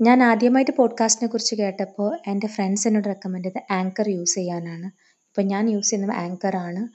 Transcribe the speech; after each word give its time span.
ഞാൻ 0.00 0.22
ആദ്യമായിട്ട് 0.22 0.70
പോഡ്കാസ്റ്റിനെ 0.70 1.28
കുറിച്ച് 1.28 1.54
കേട്ടപ്പോൾ 1.54 2.18
എന്റെ 2.26 2.46
ഫ്രണ്ട്സ് 2.46 2.88
എന്നോട് 2.88 3.08
റെക്കമെൻഡ് 3.08 3.44
ചെയ്ത 3.44 3.72
ആങ്കർ 3.72 4.08
യൂസ് 4.08 4.34
ചെയ്യാനാണ്. 4.34 4.86
ഇപ്പം 5.28 5.46
ഞാൻ 5.46 5.70
യൂസ് 5.70 5.90
ചെയ്യുന്നത് 5.90 6.16
ആങ്കർ 6.16 6.56
ആണ്. 6.56 6.88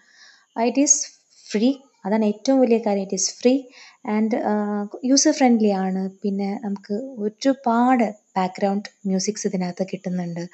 ഇറ്റ് 0.62 0.80
ഈസ് 0.80 1.08
ഫ്രീ 1.52 1.74
അതാണ് 2.06 2.26
ഏറ്റവും 2.26 2.62
വലിയ 2.62 2.78
കാര്യം. 2.78 3.02
It 3.02 3.14
is 3.14 3.34
free 3.36 3.64
and 4.06 4.42
user 5.06 5.32
friendly 5.32 5.70
ആണ്. 5.70 6.10
പിന്നെ 6.10 6.60
നമുക്ക് 6.64 6.94
ഒരുപാട് 6.94 8.16
ബാക്ക്ഗ്രൗണ്ട് 8.38 8.90
മ്യൂസിക്സ് 9.06 9.48
ഇതിനകത്ത് 9.48 9.88
കിട്ടുന്നുണ്ട്. 9.94 10.48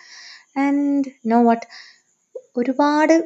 ആൻഡ് 0.57 1.03
നോ 1.25 1.43
വാട്ട് 1.43 1.65
ഒരുപാട് 2.57 3.23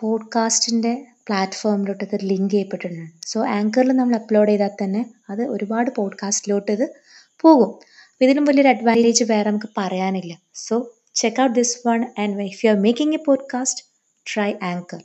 പോഡ്കാസ്റ്റിന്റെ 0.00 1.06
പ്ലാറ്റ്ഫോമിലോട്ട് 1.28 2.04
ഇത് 2.04 2.18
ലിങ്ക് 2.22 2.50
ചെയ്യപ്പെട്ടിട്ടുണ്ട്. 2.50 3.10
സോ 3.26 3.46
ആങ്കറിൽ 3.46 3.92
നമ്മൾ 3.92 4.16
അപ്ലോഡ് 4.16 4.48
ചെയ്താൽ 4.48 4.84
തന്നെ 4.84 5.06
അത് 5.30 5.42
ഒരുപാട് 5.42 5.90
പോഡ്കാസ്റ്റിലോട്ട് 5.96 6.72
ഇത് 6.72 6.86
പോകും. 7.40 7.93
അപ്പോൾ 8.14 8.24
ഇതിലും 8.24 8.44
വലിയൊരു 8.44 8.68
അഡ്വാന്റേജ് 8.68 9.24
വേറെ 9.24 9.50
നമുക്ക് 9.50 9.66
പറയാനില്ല. 9.78 10.38
So 10.54 10.90
check 11.14 11.42
out 11.42 11.54
this 11.54 11.88
one 11.88 12.04
and 12.18 12.42
if 12.42 12.66
you 12.66 12.70
are 12.70 12.76
making 12.76 13.14
a 13.14 13.18
podcast 13.26 13.84
try 14.34 14.52
anchor 14.62 15.02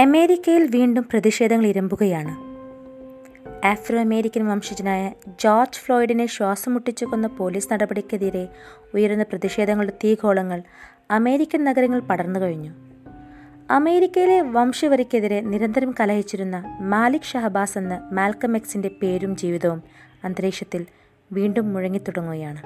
അമേരിക്കയിൽ 0.00 0.66
വീണ്ടും 0.66 1.02
പ്രതിഷേധങ്ങൾ 1.02 1.66
ഇരമ്പുകയാണ്. 1.66 2.54
ആഫ്രോ 3.66 4.00
അമേരിക്കൻ 4.00 4.48
വംശജനായ 4.48 5.12
ജോർജ് 5.40 5.78
ഫ്ലോയിഡിനെ 5.78 6.26
ശ്വാസം 6.26 6.74
മുട്ടിച്ചു 6.74 7.04
കൊന്ന 7.04 7.26
പോലീസ് 7.26 7.72
നടപടിക്കെതിരെ 7.72 8.48
ഉയരുന്ന 8.94 9.22
പ്രതിഷേധങ്ങളുടെ 9.22 9.92
തീകോളങ്ങൾ 10.04 10.62
അമേരിക്കൻ 11.10 11.64
നഗരങ്ങൾ 11.64 12.00
പടർന്നു 12.00 12.40
കഴിഞ്ഞു. 12.40 12.83
അമേരിക്കയിലെ 13.70 14.40
വംശവരിക്കെതിരെ 14.40 15.40
നിരന്തരം 15.40 15.94
കലഹിച്ചിരുന്ന 16.00 16.64
മാലിക് 16.80 17.22
ഷഹബാസ് 17.22 17.78
എന്ന 17.78 18.08
മാൽക്കം 18.12 18.56
എക്സിന്റെ 18.56 18.88
പേരും 18.88 19.36
ജീവിതവും 19.36 19.82
അന്തരീക്ഷത്തിൽ 20.24 20.86
വീണ്ടും 21.32 21.72
മുഴങ്ങിത്തുടങ്ങുകയാണ് 21.72 22.58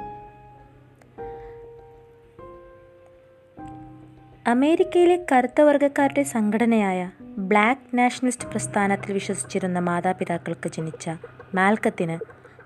അമേരിക്കയിലെ 4.46 5.26
കറുത്ത 5.32 5.60
വർഗക്കാരുടെ 5.60 6.22
സംഘടനയായ 6.22 7.10
ബ്ലാക്ക് 7.22 7.98
നാഷണലിസ്റ്റ് 7.98 8.48
പ്രസ്ഥാനത്തിൽ 8.48 9.12
വിശ്വസിച്ചിരുന്ന 9.12 9.78
മാതാപിതാക്കൾക്ക് 9.78 10.68
ജനിച്ച 10.68 11.08
മാൽക്കത്തിന് 11.54 12.18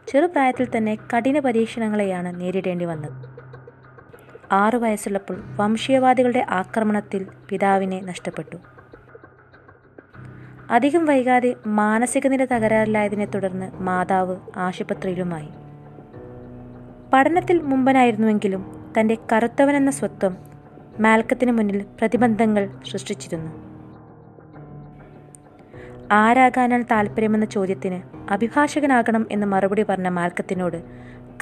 ചെറുപ്രായത്തിൽ 0.09 0.69
തന്നെ 0.77 0.95
കഠിന 0.95 1.39
പരീക്ഷണങ്ങളെയാണ് 1.39 2.41
നേരിടേണ്ടി 2.41 2.85
വന്നത്. 2.85 3.32
ആറു 4.53 4.79
വയസ്സുള്ളപ്പോൾ 4.79 5.43
വംശീയവാദികളുടെ 5.57 6.47
ആക്രമണത്തിൽ 6.51 7.27
പിതാവിനെ 7.49 8.01
നഷ്ടപ്പെട്ടു. 8.01 8.57
അധികം 10.71 11.07
വൈകാതെ 11.07 11.55
മാനസിക 11.67 12.27
നില 12.27 12.45
തകരാറിലായതിനെ 12.45 13.25
തുടർന്ന് 13.25 13.71
മാതാവ് 13.75 14.37
ആശുപത്രിയിലുമായി. 14.57 15.49
പഠനത്തിൽ 17.13 17.63
മുമ്പനായിരുന്നുവെങ്കിലും 17.63 18.93
തന്റെ 19.01 19.17
കറുത്തവനെന്ന 19.33 19.91
സ്വത്വം 19.91 20.37
മാൽക്കത്തിന് 21.01 21.53
മുന്നിൽ 21.53 21.87
പ്രതിബന്ധങ്ങൾ 21.99 22.71
സൃഷ്ടിച്ചിരുന്നു. 22.93 23.72
ആരാകാനാണ് 26.13 26.85
താല്പര്യമെന്ന 26.91 27.45
ചോദ്യത്തിന് 27.45 28.31
അഭിഭാഷകനാകണം 28.33 29.27
എന്ന് 29.31 29.47
മറുപടി 29.47 29.83
പറഞ്ഞ 29.83 30.09
മാൽക്കത്തിനോട് 30.09 30.83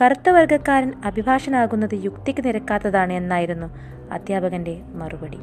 കറുത്ത 0.03 0.31
വർഗക്കാരൻ 0.31 0.93
അഭിഭാഷകനാകുന്നത് 1.05 2.05
യുക്തിക്ക് 2.05 2.45
നിരക്കാത്തതാണ് 2.45 3.13
എന്നായിരുന്നു 3.13 3.67
അധ്യാപകന്റെ 4.13 4.81
മറുപടി. 4.93 5.39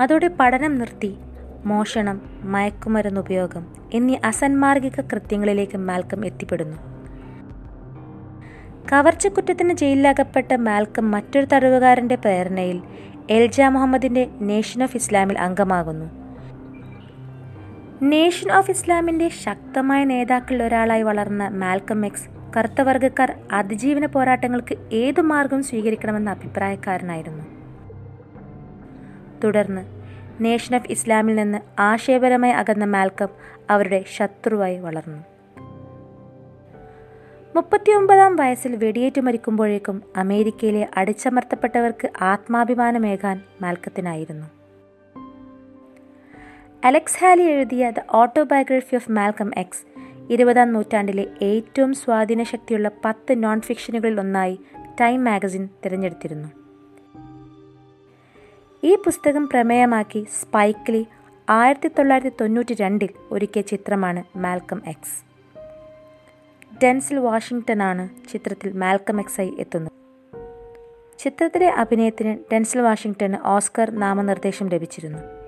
അതോടെ 0.00 0.30
പഠനം 0.40 0.78
നിർത്തി 0.78 1.16
മോഷണം 1.64 2.22
മയക്കുമരുന്ന് 2.42 3.20
ഉപയോഗം 3.20 3.66
എന്നീ 3.94 4.16
അസന്മാർഗിക 4.24 5.00
കൃത്യങ്ങളിലേക്ക് 5.00 5.76
മാൽക്കം 5.76 6.26
എത്തിപ്പെടുന്നു. 6.26 6.76
കവർച്ചക്കുറ്റത്തിന് 8.92 9.72
ജയിലിലകപ്പെട്ട 9.72 10.54
മാൽക്കം 10.54 11.10
മറ്റൊരു 11.10 11.46
തടവുകാരന്റെ 11.46 12.14
പ്രേരണയിൽ 12.14 12.82
എൽജ 13.30 13.60
മുഹമ്മദിന്റെ 13.60 14.28
നേഷൻ 14.40 14.82
ഓഫ് 14.82 14.96
ഇസ്ലാമിൽ 14.96 15.38
അംഗമാകുന്നു. 15.38 16.23
നേഷൻ 18.04 18.52
ഓഫ് 18.52 18.70
ഇസ്ലാമിന്റെ 18.70 19.28
ശക്തമായ 19.28 20.04
നേതാക്കളിൽ 20.04 20.62
ഒരാളായി 20.62 21.02
വളർന്ന 21.02 21.48
മാൽക്കം 21.48 22.06
എക്സ് 22.06 22.28
കറുത്ത 22.56 22.80
വർഗക്കാർ 22.80 23.30
അതിജീവന 23.52 24.06
പോരാട്ടങ്ങൾക്ക് 24.06 24.76
ഏതു 24.92 25.20
മാർഗം 25.20 25.62
സ്വീകരിക്കണമെന്ന 25.62 26.30
അഭിപ്രായക്കാരനായിരുന്നു. 26.30 27.44
തുടർന്ന് 29.44 29.82
നേഷൻ 30.44 30.76
ഓഫ് 30.76 30.90
ഇസ്ലാമിൽ 30.90 31.34
നിന്ന് 31.34 31.58
ആശയപരമായി 31.78 32.52
അകന്ന 32.52 32.84
മാൽക്കം 32.84 33.28
അവരുടെ 33.70 34.04
ശത്രുവായി 34.16 34.78
വളർന്നു. 34.78 35.22
മുപ്പത്തിയൊമ്പതാം 37.56 38.36
വയസ്സിൽ 38.36 38.76
വെടിയേറ്റു 38.76 39.20
മരിക്കുമ്പോഴേക്കും 39.20 40.02
അമേരിക്കയിലെ 40.16 40.88
അടിച്ചമർത്തപ്പെട്ടവർക്ക് 40.96 42.10
ആത്മാഭിമാനമേകാൻ 42.22 43.40
മാൽക്കത്തിനായിരുന്നു. 43.62 44.53
അലക്സ് 46.84 47.18
ഹാലി 47.20 47.42
എഴുതിയ 47.42 47.90
the 47.90 47.94
autobiography 48.10 48.94
of 48.94 49.10
Malcolm 49.10 49.50
X 49.56 49.84
ഇരുപതാം 50.32 50.72
നൂറ്റാണ്ടിലെ 50.72 51.26
ഏറ്റവും 51.42 51.94
സ്വാധീനശക്തിയുള്ള 51.94 52.90
പത്ത് 53.04 53.42
നോൺ 53.42 53.60
ഫിക്ഷനുകളിൽ 53.60 54.20
ഒന്നായി 54.20 54.58
ടൈം 55.00 55.24
മാഗസിൻ 55.24 55.68
തിരഞ്ഞെടുത്തിരുന്നു. 55.84 56.48
ഈ 58.84 58.94
പുസ്തകം 58.94 59.48
പ്രമേയമാക്കി 59.48 60.26
സ്പൈക്കിലി 60.40 61.06
ആയിരത്തി 61.50 61.88
തൊള്ളായിരത്തി 61.88 62.36
തൊണ്ണൂറ്റി 62.40 62.74
രണ്ടിൽ 62.74 63.08
ഒരുക്കിയ 63.30 63.62
ചിത്രമാണ് 63.62 64.38
മാൽക്കം 64.38 64.82
എക്സ്. 64.86 65.24
ഡെൻസിൽ 66.82 67.18
വാഷിംഗ്ടണാണ് 67.18 68.08
ചിത്രത്തിൽ 68.32 68.72
മാൽക്കം 68.72 69.20
എക്സായി 69.20 69.54
എത്തുന്നത്. 69.58 69.92
ചിത്രത്തിലെ 71.18 71.70
അഭിനയത്തിന് 71.70 72.38
ഡെൻസിൽ 72.52 72.80
വാഷിംഗ്ടണ് 72.80 73.46
ഓസ്കർ 73.46 73.90
നാമനിർദ്ദേശം 73.90 74.68
ലഭിച്ചിരുന്നു. 74.68 75.43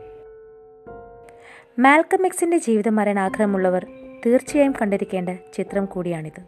മാൽക്കം 1.78 2.22
എക്സിന്റെ 2.26 2.59
ജീവിതം 2.59 3.00
അറിയാൻ 3.00 3.19
ആഗ്രഹമുള്ളവർ 3.20 3.82
തീർച്ചയായും 4.26 4.72
കണ്ടിരിക്കേണ്ട 4.72 5.31
ചിത്രം 5.54 5.84
കൂടിയാണിത് 5.84 6.41